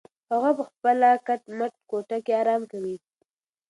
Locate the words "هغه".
0.31-0.51